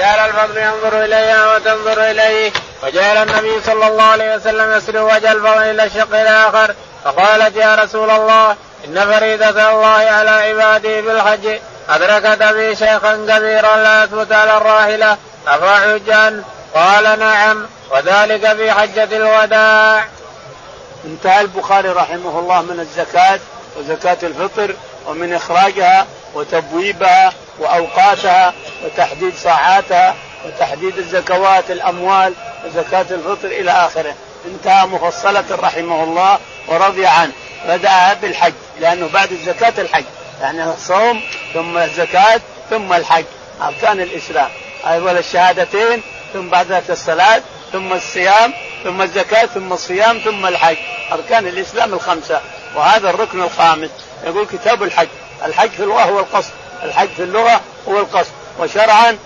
[0.00, 2.52] وجعل الفضل ينظر إليها وتنظر إليه.
[2.82, 6.74] وجعل النبي صلى الله عليه وسلم يسر وجه الفضل إلى الشق الآخر.
[7.04, 11.58] فقالت يا رسول الله إن فريده الله على عباده بالحج
[11.88, 15.16] أدركت بي شيخا كبيرا لا يثبت على الراحلة.
[15.46, 16.12] افحج
[16.74, 17.66] قال نعم.
[17.90, 20.04] وذلك في حجة الوداع.
[21.04, 23.40] انتهى البخاري رحمه الله من الزكاة
[23.76, 24.74] وزكاة الفطر
[25.06, 28.54] ومن إخراجها وتبويبها وأوقاتها
[28.84, 30.14] وتحديد ساعاتها
[30.46, 34.14] وتحديد الزكوات الأموال وزكاة الفطر إلى آخره.
[34.46, 37.32] انتهى مفصلة رحمه الله ورضي عنه.
[37.68, 40.04] بدأ بالحج لأنه بعد الزكاه الحج.
[40.40, 41.22] يعني الصوم
[41.54, 43.24] ثم الزكاة ثم الحج.
[43.62, 44.48] أركان الإسلام.
[44.84, 46.02] أول الشهادتين
[46.32, 48.52] ثم بعد ذلك الصلاة ثم الصيام
[48.84, 50.76] ثم الزكاة ثم الصيام ثم الحج.
[51.12, 52.40] أركان الإسلام الخمسة.
[52.74, 53.90] وهذا الركن الخامس.
[54.24, 55.08] يقول كتاب الحج.
[55.44, 56.52] الحج في اللغة هو القصد
[56.82, 58.32] الحج في اللغة هو القصد.
[58.58, 59.18] وشرعا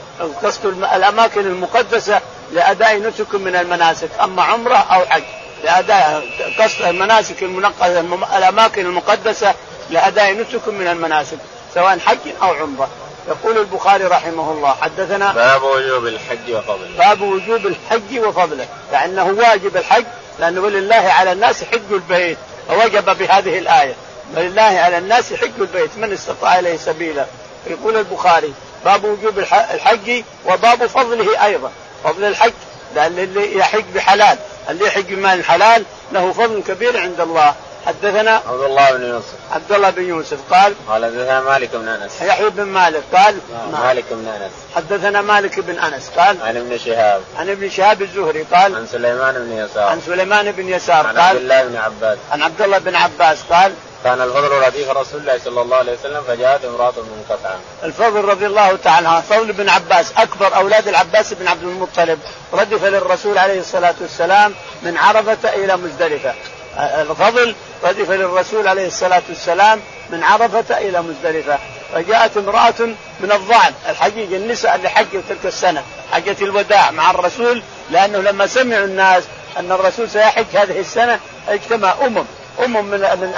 [0.42, 2.20] قصد الأماكن المقدسة
[2.52, 5.22] لأداء نسك من المناسك أما عمرة أو حج
[5.64, 6.24] لأداء
[6.58, 8.00] قصد المناسك المنقذة
[8.36, 9.54] الأماكن المقدسة
[9.90, 11.38] لأداء نسك من المناسك
[11.74, 12.88] سواء حج أو عمرة.
[13.28, 16.98] يقول البخاري رحمه الله حدثنا باب وجوب الحج وفضله.
[16.98, 20.04] باب وجوب الحج وفضله لأنه واجب الحج
[20.38, 23.94] لأنه ولله على الناس حج البيت فوجب بهذه الآية
[24.36, 27.26] ولله على الناس حج البيت من استطاع إليه سبيلا.
[27.66, 28.52] يقول البخاري
[28.84, 31.70] باب وجوب الحج وباب فضله أيضا.
[32.04, 32.52] فضل الحج
[32.94, 34.38] لأن اللي يحج بحلال
[34.70, 37.54] اللي يحج بمال حلال له فضل كبير عند الله.
[37.86, 39.34] حدثنا عبد الله بن يوسف.
[39.52, 42.22] عبد الله بن يوسف قال قال حدثنا مالك بن أنس.
[42.22, 43.38] يحيى بن مالك قال
[43.72, 44.52] مالك بن أنس.
[44.76, 47.22] حدثنا مالك بن أنس قال عن ابن شهاب.
[47.38, 49.88] عن ابن شهاب الزهري قال عن سليمان بن يسار.
[49.88, 52.18] عن سليمان بن يسار عن قال عبد الله بن عباس.
[52.32, 53.72] عن عبد الله بن عباس قال
[54.04, 57.58] كان الفضل رديف رسول الله صلى الله عليه وسلم فجاءت امرأة منقطعة.
[57.84, 62.18] الفضل رضي الله تعالى عنه فضل بن عباس أكبر أولاد العباس بن عبد المطلب
[62.52, 66.34] ردف للرسول عليه الصلاة والسلام من عرفة إلى مزدلفة.
[66.78, 69.80] الفضل ردف للرسول عليه الصلاة والسلام
[70.10, 71.58] من عرفة إلى مزدلفة
[71.94, 72.74] فجاءت امرأة
[73.20, 78.84] من الضعن الحقيقة النساء اللي حجوا تلك السنة حجه الوداع مع الرسول لأنه لما سمعوا
[78.84, 79.24] الناس
[79.58, 82.24] أن الرسول سيحج هذه السنة اجتمع أمم
[82.64, 83.32] امم من من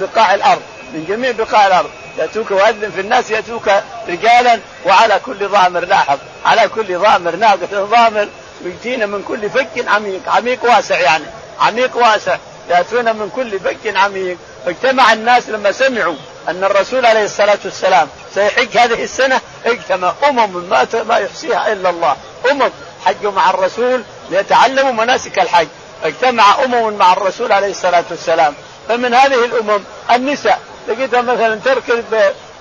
[0.00, 0.62] بقاع الأرض
[0.92, 1.90] من جميع بقاع الأرض.
[2.18, 3.70] يأتوك وأذن في الناس يأتوك
[4.08, 8.28] رجالا وعلى كل ضامر لاحظ على كل ضامر ناقه ضامر
[8.64, 11.24] ياتينا من كل فك عميق عميق واسع يعني
[11.60, 12.36] عميق واسع.
[12.70, 14.36] ياتون من كل فك عميق.
[14.66, 16.14] فاجتمع الناس لما سمعوا
[16.48, 22.16] أن الرسول عليه الصلاة والسلام سيحج هذه السنة اجتمع أمم ما ما يحصيها إلا الله.
[22.50, 22.70] أمم
[23.04, 25.66] حجوا مع الرسول ليتعلموا مناسك الحج.
[26.04, 28.54] اجتمع أمم مع الرسول عليه الصلاة والسلام.
[28.88, 32.04] فمن هذه الأمم النساء لقيتها مثلا تركب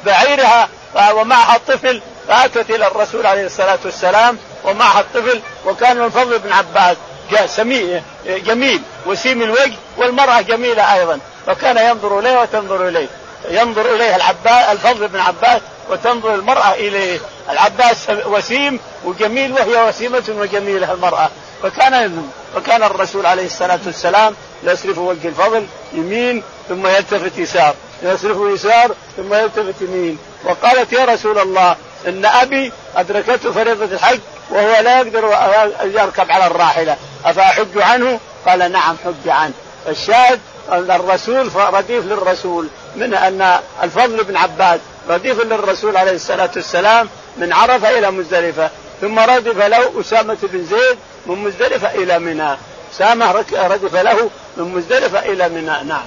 [0.06, 0.70] بعيرها
[1.14, 6.98] ومعها الطفل فأتت إلى الرسول عليه الصلاة والسلام ومعها الطفل وكان الفضل بن عباس.
[7.46, 11.20] سميع جميل وسيم الوجه والمرأة جميلة أيضا.
[11.48, 13.08] فكان ينظر إليه وتنظر إليه.
[13.50, 17.20] ينظر إليه العباس الفضل بن عباس وتنظر المرأة إليه.
[17.50, 21.30] العباس وسيم وجميل وهي وسيمة وجميلة المرأة.
[21.64, 22.24] فكان
[22.56, 29.34] فكان الرسول عليه الصلاة والسلام يصرف وجه الفضل يمين ثم يلتفت يسار يصرف يسار ثم
[29.34, 31.76] يلتفت يمين وقالت يا رسول الله
[32.08, 34.20] إن أبي أدركته فريضة الحج
[34.50, 35.38] وهو لا يقدر
[35.84, 39.54] يركب على الراحلة أفأحج عنه؟ قال نعم حج عنه
[39.88, 40.40] الشاهد
[40.72, 48.00] الرسول رديف للرسول من أن الفضل بن عباس رديف للرسول عليه الصلاة والسلام من عرفة
[48.00, 48.70] إلى مزدلفة
[49.02, 52.58] ثم ردف له أسامة بن زيد من مزدلفة إلى منى.
[52.94, 55.84] اسامه ردف له من مزدلفة إلى منى.
[55.84, 56.06] نعم.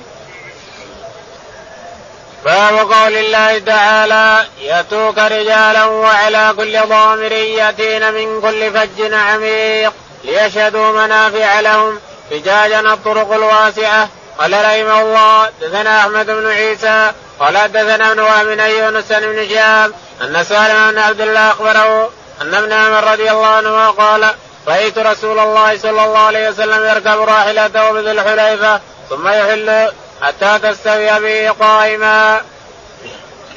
[2.44, 9.92] باب قول الله تعالى يأتوك رجالا وعلى كل ضامر يأتين من كل فج عميق
[10.24, 12.00] ليشهدوا منافع لهم.
[12.30, 14.08] فجاجا الطرق الواسعة.
[14.38, 17.12] قال رحمه الله دثنا أحمد بن عيسى.
[17.40, 19.92] قال دثنا ابن وهب بن يونس بن شهاب.
[20.22, 22.10] أن سالم بن عبد الله أخبره
[22.42, 24.34] أن ابن عمر رضي الله عنه قال
[24.66, 28.80] رأيت رسول الله صلى الله عليه وسلم يركب راحلته بذي الحليفة
[29.10, 29.92] ثم يحل
[30.22, 32.40] حتى تستوي به قائما.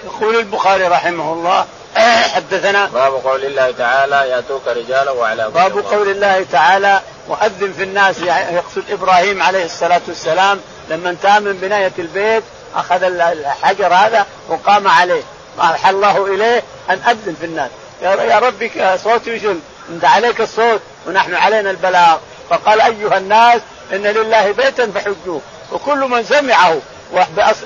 [0.06, 1.66] يقول البخاري رحمه الله
[2.36, 8.20] حدثنا باب قول الله تعالى يأتوك رجالا وعلى باب قول الله تعالى مؤذن في الناس
[8.52, 10.60] يقصد إبراهيم عليه الصلاة والسلام
[10.90, 12.44] لما انتهى من بناية البيت
[12.76, 15.24] أخذ الحجر هذا وقام عليه.
[15.58, 17.70] قال الله إليه أن أذن في الناس.
[18.02, 19.60] يا ربي صوتي يشل
[19.90, 20.82] انت عليك الصوت.
[21.07, 22.18] ونحن علينا البلاغ.
[22.50, 23.62] فقال أيها الناس
[23.94, 25.42] إن لله بيتا فحجوه.
[25.72, 26.78] وكل من سمعه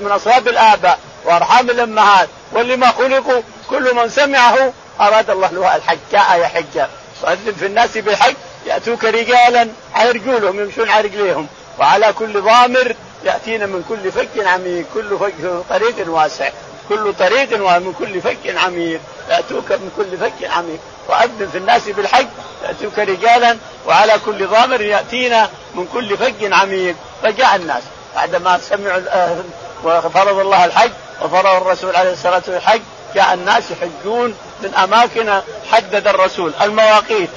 [0.02, 5.98] من أصحاب الآباء وأرحام الأمهات واللي ما خلقوا كل من سمعه أراد الله له الحج.
[6.12, 6.88] جاء يحج
[7.22, 8.36] واذن في الناس بالحج
[8.66, 11.48] يأتوك رجالا على رجولهم يمشون على رجليهم.
[11.80, 16.50] وعلى كل ضامر يأتينا من كل فج عميق كل فج طريق واسع.
[16.90, 19.02] كل طريق ومن كل فج عميق.
[19.30, 20.80] يأتوك من كل فج عميق.
[21.08, 22.28] وأذن في الناس بالحج
[22.64, 23.58] يأتوك رجالا
[23.88, 26.96] وعلى كل ضامر يأتينا من كل فج عميق.
[27.24, 27.84] فجاء الناس.
[28.16, 29.02] بعدما سمعوا
[29.84, 30.92] وفرض الله الحج
[31.22, 32.82] وفرض الرسول عليه الصلاة والسلام الحج
[33.16, 35.42] جاء الناس يحجون من أماكن
[35.72, 36.54] حدد الرسول.
[36.62, 37.30] المواقيت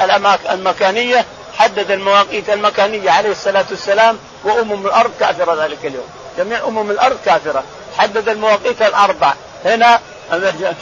[0.00, 1.24] الاماكن المكانية
[1.58, 6.08] حدد المواقيت المكانية عليه الصلاة والسلام وأمم الأرض كافرة ذلك اليوم.
[6.38, 7.64] جميع أمم الأرض كافرة.
[7.98, 9.32] حدد المواقيت الأربع.
[9.64, 10.00] هنا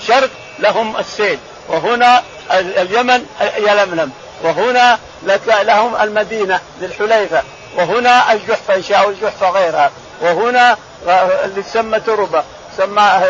[0.00, 1.38] الشرق لهم السيل
[1.68, 3.26] وهنا اليمن
[3.58, 4.12] يلملم
[4.42, 4.98] وهنا
[5.46, 7.42] لهم المدينة ذي الحليفه
[7.76, 9.90] وهنا الجحفة إن شاء الجحفة غيرها
[10.20, 10.76] وهنا
[11.44, 12.44] اللي تسمى تربة
[12.76, 13.22] سمى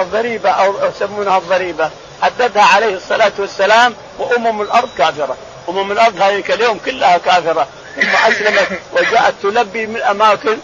[0.00, 1.90] الضريبة أو يسمونها الضريبة.
[2.22, 5.36] حددها عليه الصلاة والسلام وأمم الأرض كافرة.
[5.68, 7.66] أمم الأرض هذه اليوم كلها كافرة.
[7.96, 10.58] ثم اسلمت وجاءت تلبي من الأماكن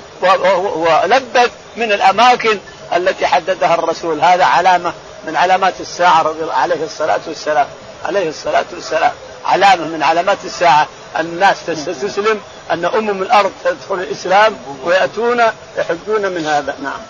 [0.74, 2.58] ولبت من الأماكن
[2.96, 4.20] التي حددها الرسول.
[4.20, 4.92] هذا علامة
[5.26, 7.66] من علامات الساعة رضي الله عليه الصلاة والسلام.
[8.04, 9.12] عليه الصلاة والسلام.
[9.44, 10.86] علامة من علامات الساعة
[11.18, 12.40] الناس تستسلم
[12.70, 15.42] أن أمم الأرض تدخل الإسلام ويأتون
[15.78, 16.76] يحجون من هذا.
[16.82, 17.00] نعم.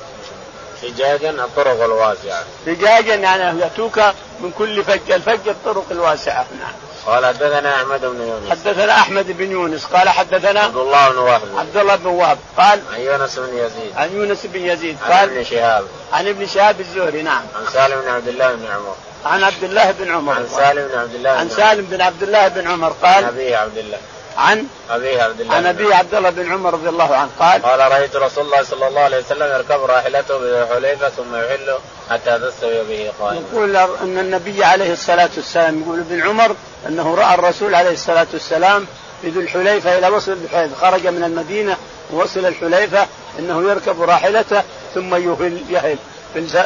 [0.82, 2.44] فجاجا الطرق الواسعة.
[2.66, 3.98] فجاجا يعني يأتوك
[4.40, 6.46] من كل فج الفج الطرق الواسعة.
[6.60, 6.72] نعم.
[7.06, 8.50] قال حدثنا أحمد بن يونس.
[8.50, 9.84] حدثنا أحمد بن يونس.
[9.84, 11.42] قال حدثنا عبد الله بن وهب.
[11.56, 12.38] عبد الله بن وهب.
[12.56, 13.92] قال عن يونس بن يزيد.
[13.96, 14.96] عن يونس بن يزيد.
[15.02, 15.84] قال عن ابن شهاب.
[16.12, 17.22] عن ابن شهاب الزهري.
[17.22, 17.42] نعم.
[17.56, 18.94] عن سالم بن عبد الله بن عمر.
[19.24, 20.32] عن عبد الله بن عمر.
[20.32, 22.88] عن سالم بن عبد الله عن سالم بن عبد الله بن عمر.
[23.02, 23.98] قال عن أبيه عبد الله.
[24.36, 27.30] عن أبي عبد الله عن أبي عبد الله بن عمر رضي الله عنه.
[27.40, 31.78] قال قال رأيت رسول الله صلى الله عليه وسلم يركب راحلته بذي ثم يحل
[32.10, 33.42] حتى تستوي به قائما.
[33.52, 36.56] يقول أن النبي عليه الصلاة والسلام يقول ابن عمر
[36.88, 38.86] أنه رأى الرسول عليه الصلاة والسلام
[39.22, 40.74] في ذي الحليفة إلى وصل الحليفة.
[40.80, 41.76] خرج من المدينة
[42.12, 43.06] ووصل الحليفة
[43.38, 44.62] إنه يركب راحلته
[44.94, 45.98] ثم يهل يهل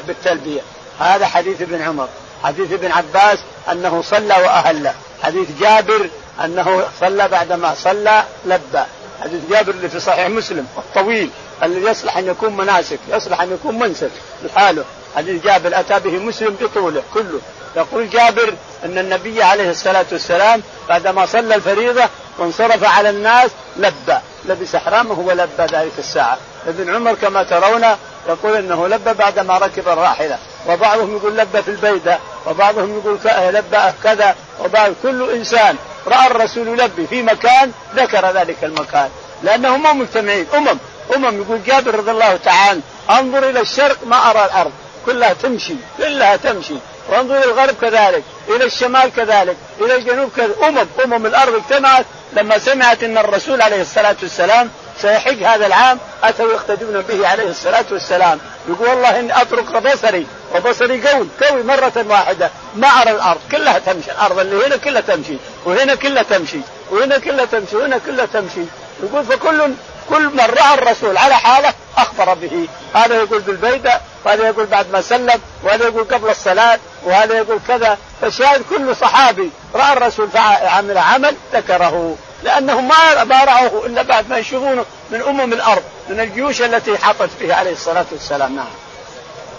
[0.06, 0.60] بالتلبية.
[0.98, 2.08] هذا حديث ابن عمر.
[2.44, 3.38] حديث ابن عباس
[3.72, 4.90] أنه صلى وأهل.
[5.22, 6.08] حديث جابر
[6.44, 8.82] أنه صلى بعدما صلى لبى.
[9.22, 11.30] حديث جابر اللي في صحيح مسلم الطويل
[11.62, 14.10] الذي يصلح أن يكون مناسك يصلح أن يكون منسك
[14.44, 14.84] لحاله.
[15.16, 17.40] حديث جابر أتى به مسلم بطوله كله.
[17.76, 18.54] يقول جابر
[18.84, 22.04] أن النبي عليه الصلاة والسلام بعدما صلى الفريضة
[22.38, 24.18] وانصرف على الناس لبى.
[24.44, 26.38] لبس احرامه ولبى ذلك الساعة.
[26.68, 27.84] ابن عمر كما ترون
[28.28, 30.38] يقول إنه لبى بعدما ركب الراحلة.
[30.68, 33.18] وبعضهم يقول لبى في البيدة وبعضهم يقول
[33.54, 34.34] لبى كذا.
[34.64, 35.76] وبعض كل إنسان
[36.08, 39.10] رأى الرسول يلبي في مكان ذكر ذلك المكان.
[39.42, 40.78] لأنهم ما مجتمعين أمم.
[41.16, 42.80] أمم يقول جابر رضي الله تعالى
[43.10, 44.72] أنظر إلى الشرق ما أرى الأرض.
[45.06, 46.74] كلها تمشي كلها تمشي.
[47.08, 50.62] وأنظر إلى الغرب كذلك إلى الشمال كذلك إلى الجنوب كذلك.
[50.62, 52.06] أمم أمم الأرض اجتمعت.
[52.32, 54.70] لما سمعت إن الرسول عليه الصلاة والسلام
[55.02, 58.38] سيحج هذا العام أتوا يقتدون به عليه الصلاة والسلام.
[58.68, 62.50] يقول والله إني اطرق بصري وبصري قوي قوي مرة واحدة.
[62.74, 64.10] ما أرى الأرض كلها تمشي.
[64.10, 66.60] الأرض اللي هنا كلها تمشي وهنا كلها تمشي
[66.90, 68.64] وهنا كلها تمشي وهنا كلها تمشي.
[69.02, 69.72] يقول فكل
[70.08, 72.68] كل من رأى الرسول على حالة أخبر به.
[72.94, 77.98] هذا يقول بالبيدة وهذا يقول بعد ما سلم وهذا يقول قبل الصلاة وهذا يقول كذا.
[78.20, 80.28] فالشاهد كل صحابي رأى الرسول
[80.62, 82.16] عمل عمل ذكره.
[82.46, 82.88] لأنهم
[83.28, 87.72] ما رأوه إلا بعد ما يشوفونه من أمم الأرض من الجيوش التي حاطت فيها عليه
[87.72, 88.66] الصلاة والسلام نعم.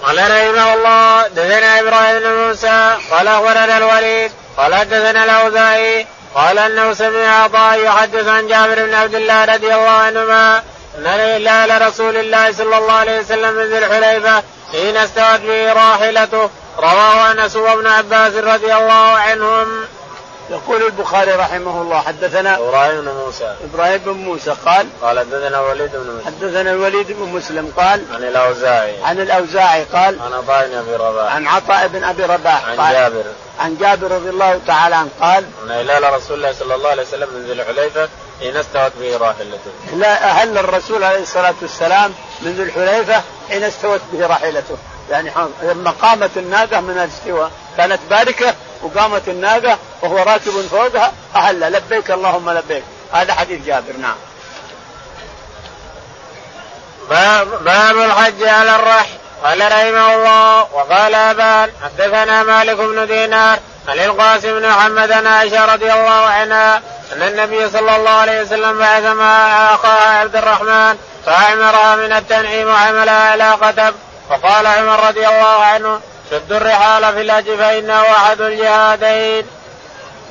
[0.03, 6.94] قال رحمه الله دثنا إبراهيم بن موسى قال أخبرنا الوليد قال حدثنا الأوزاعي قال أنه
[6.94, 10.63] سمع عطاء يحدث عن جابر بن عبد الله رضي الله عنهما
[10.98, 16.50] أن هلال رسول الله صلى الله عليه وسلم من ذي الحليفة حين استوت به راحلته
[16.79, 19.86] رواه أنس وابن عباس رضي الله عنهم.
[20.50, 23.56] يقول البخاري رحمه الله حدثنا إبراهيم بن موسى.
[23.74, 26.22] إبراهيم بن موسى قال قال حدثنا وليد بن مسلم.
[26.25, 29.04] حدثنا الوليد بن مسلم قال عن الأوزاعي.
[29.04, 31.36] عن الأوزاعي قال عن عطاء بن أبي رباح.
[31.36, 33.24] عن عطاء بن أبي رباح عن قال جابر.
[33.60, 37.30] عن جابر رضي الله تعالى عنه قال ان هلال رسول الله صلى الله عليه وسلم
[37.34, 39.72] من ذي الحليفة حين استوت به راحلته.
[39.94, 44.77] لا أهل الرسول عليه الصلاة والسلام من ذي الحليفة حين استوت به راحلته،
[45.10, 47.51] يعني لما قامت الناقه من الاستواء.
[47.77, 54.15] كانت باركة وقامت الناقة وهو راكب فوقها أهل لبيك اللهم لبيك، هذا حديث جابر نعم.
[57.10, 64.00] باب باب الحج على الرحل قال رحمه الله وقال أبان حدثنا مالك بن دينار عن
[64.00, 66.81] القاسم بن محمد عن عائشة رضي الله عنها
[67.13, 73.31] أن النبي صلى الله عليه وسلم بعث مع اخاها عبد الرحمن فاعمرها من التنعيم وحملها
[73.31, 73.96] على قتب
[74.29, 79.46] فقال عمر رضي الله عنه شدوا الرحال في الحج فإنه أحد الجهادين.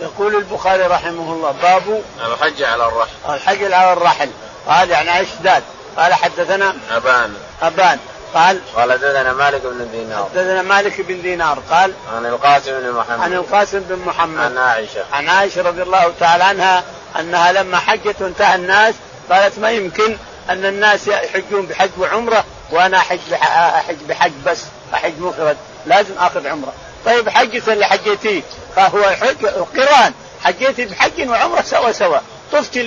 [0.00, 3.34] يقول البخاري رحمه الله باب الحج على الرحل.
[3.34, 4.30] الحج على الرحل.
[4.68, 5.62] قال يعني اشداد
[5.96, 7.34] قال حدثنا أبان.
[7.62, 7.98] أبان.
[8.34, 10.28] قال قال حدثنا مالك بن دينار.
[10.34, 11.58] حدثنا مالك بن دينار.
[11.70, 13.20] قال عن القاسم بن محمد.
[13.20, 14.40] عن القاسم بن محمد.
[14.40, 15.04] عن عائشة.
[15.12, 16.84] عن عائشة رضي الله تعالى عنها
[17.20, 18.94] أنها لما حجت وانتهى الناس
[19.30, 20.16] قالت ما يمكن
[20.50, 24.62] أن الناس يحجون بحج وعمرة وأنا أحج أحج بحج بس
[24.94, 25.56] أحج مفرد.
[25.86, 26.72] لازم آخذ عمرة.
[27.06, 28.42] طيب حجك اللي حجيتيه
[28.76, 30.12] فهو حج قران.
[30.44, 32.18] حجيتي بحج وعمرة سوا سوا.
[32.52, 32.82] طفتي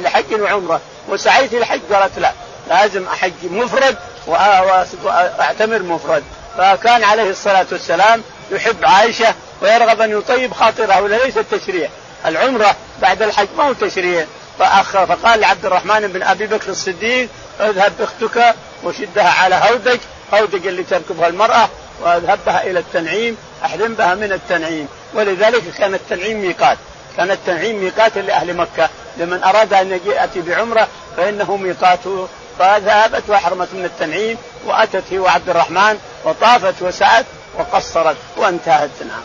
[0.00, 0.80] لحج وعمرة.
[1.08, 2.32] وسعيتي لحج قالت لا.
[2.68, 6.24] لازم أحج مفرد وأعتمر مفرد.
[6.58, 11.88] فكان عليه الصلاة والسلام يحب عائشة ويرغب أن يطيب خاطرها ولا ليس التشريع.
[12.26, 14.26] العمرة بعد الحج ما هو تشريع.
[14.58, 17.28] فأخ فقال لعبد الرحمن بن أبي بكر الصديق
[17.60, 19.98] اذهب باختك وشدها على هودج.
[20.34, 21.68] هودج اللي تركبها المرأة
[22.04, 24.88] واذهب بها إلى التنعيم أحرم بها من التنعيم.
[25.14, 26.78] ولذلك كان التنعيم ميقات.
[27.16, 28.88] كان التنعيم ميقات لأهل مكة.
[29.16, 32.28] لمن أراد أن يأتي بعمرة فإنه ميقاته.
[32.58, 37.24] فذهبت واحرمت من التنعيم وأتت هي وعبد الرحمن وطافت وسعت
[37.58, 38.90] وقصرت وانتهت.
[39.00, 39.22] نعم.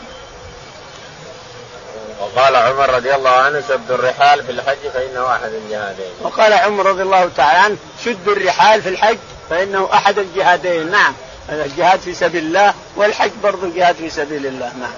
[2.20, 6.12] وقال عمر رضي الله عنه شد الرحال في الحج فإنه أحد الجهادين.
[6.22, 9.18] وقال عمر رضي الله تعالى عنه شد الرحال في الحج
[9.50, 10.90] فإنه أحد الجهادين.
[10.90, 11.14] نعم.
[11.52, 14.90] الجهاد في سبيل الله والحج برضه جهاد في سبيل الله نعم.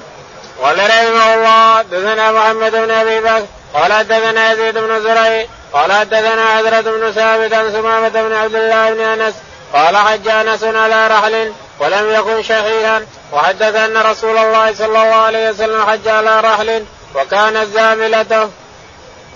[0.62, 6.42] قال رحمه الله دثنا محمد بن أبي بكر قال دثنا يزيد بن زريع قال حدثنا
[6.42, 9.34] عذرة بن ثابت عن سمامة بن عبد الله بن أنس
[9.72, 15.50] قال حج أنس على رحل ولم يكن شحيحا وحدث أن رسول الله صلى الله عليه
[15.50, 18.48] وسلم حج على رحل وكانت زاملته.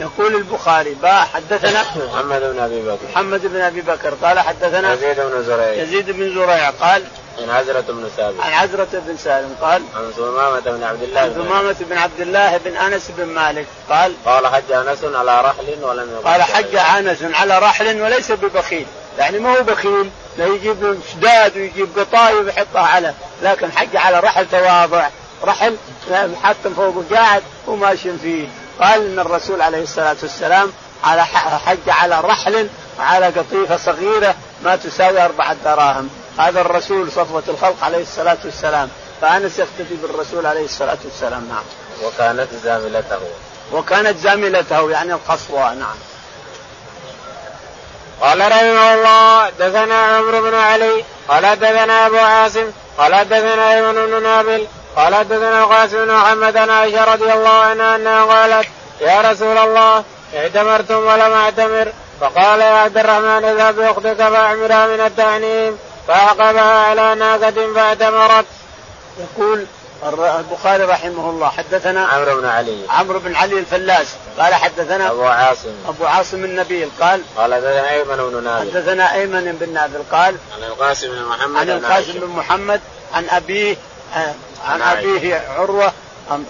[0.00, 3.06] يقول البخاري با حدثنا محمد بن أبي بكر.
[3.12, 4.14] محمد بن أبي بكر.
[4.22, 5.82] قال حدثنا يزيد بن زريع.
[5.82, 7.04] يزيد بن زريع قال
[7.42, 11.32] عن عزرة بن ثابت عن عزرة بن سالم قال عن ثمامة بن عبد الله عن
[11.32, 16.20] ثمامة بن عبد الله بن أنس بن مالك قال قال حج أنس على رحل ولم
[16.24, 18.86] قال حج أنس على رحل وليس ببخيل.
[19.18, 24.46] يعني ما هو بخيل لا يجيب شداد ويجيب قطايف ويحطها على لكن حج على رحل
[24.48, 25.08] تواضع.
[25.44, 25.76] رحل
[26.42, 28.48] حتى فوق قاعد وماشي فيه.
[28.80, 30.73] قال إن الرسول عليه الصلاة والسلام
[31.04, 32.68] على حج على رحل
[32.99, 36.09] وعلى قطيفة صغيرة ما تساوي أربعة دراهم.
[36.38, 38.88] هذا الرسول صفوة الخلق عليه الصلاة والسلام.
[39.21, 41.64] فأنس يقتدي بالرسول عليه الصلاة والسلام نعم.
[42.04, 43.21] وكانت زاملته.
[43.73, 45.97] وكانت زاملته يعني القصوى نعم.
[48.21, 54.23] قال رحمه الله دثنا عمرو بن علي قال دثنا أبو عاصم قال دثنا أيمن بن
[54.23, 58.68] نابل قال دثنا القاسم بن محمد عن عائشة رضي الله عنها أنها قالت
[59.00, 61.92] يا رسول الله اعتمرتم ولم أعتمر.
[62.20, 68.44] فقال يا عبد الرحمن اذهب باختك فأعمرها من التعنيم فعقبها على ناقة فاعتمرت.
[69.18, 69.66] يقول
[70.38, 72.78] البخاري رحمه الله حدثنا عمرو بن علي.
[72.88, 74.06] عمرو بن علي الفلاس
[74.38, 75.74] قال حدثنا أبو عاصم.
[75.88, 80.62] أبو عاصم النبيل قال قال حدثنا أيمن بن نابل حدثنا أيمن بن نابل قال عن
[80.62, 82.80] القاسم بن محمد عن القاسم بن محمد
[83.14, 83.76] عن أبيه
[84.64, 85.92] عن أبيه عروة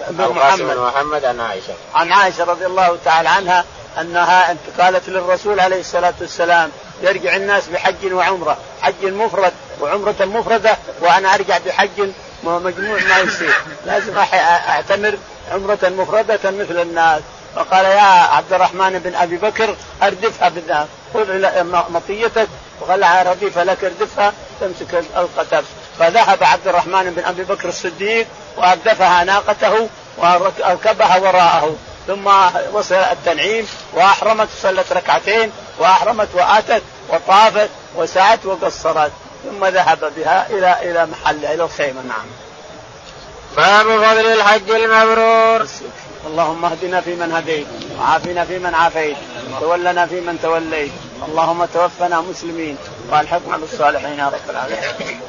[0.09, 0.77] بن محمد.
[0.77, 1.73] محمد عن عائشة.
[1.95, 3.65] عن عائشة رضي الله تعالى عنها
[4.01, 6.71] أنها قالت للرسول عليه الصلاة والسلام
[7.01, 12.09] يرجع الناس بحج وعمرة، حج مفرد وعمرة مفردة وأنا أرجع بحج
[12.43, 15.17] مجموع ما يصير، لازم أعتمر
[15.51, 17.21] عمرة مفردة مثل الناس،
[17.55, 21.27] فقال يا عبد الرحمن بن أبي بكر أردفها بالذهب، خذ
[21.89, 22.47] مطيتك.
[22.81, 25.65] وخلع رديفه لك اردفها تمسك القتب،
[25.99, 28.27] فذهب عبد الرحمن بن أبي بكر الصديق
[28.57, 31.75] وأردفها ناقته واركبها وراءه.
[32.07, 32.27] ثم
[32.73, 39.11] وصل التنعيم وأحرمت وصلت ركعتين وأحرمت وآتت وطافت وسعت وقصرت.
[39.43, 42.01] ثم ذهب بها إلى إلى محلها إلى الخيمة.
[42.01, 42.25] نعم.
[43.57, 45.67] باب فضل الحج المبرور.
[46.27, 47.67] اللهم اهدنا فيمن هديت
[47.99, 49.17] وعافنا فيمن عافيت.
[49.59, 50.91] تولنا فيمن توليت.
[51.27, 52.77] اللهم توفنا مسلمين.
[53.09, 55.21] وألحقنا بالصالحين يا رب العالمين.